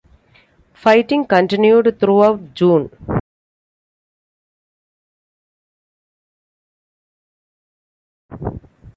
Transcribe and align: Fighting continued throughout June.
Fighting 0.73 1.25
continued 1.27 1.99
throughout 1.99 2.55
June. 2.55 2.89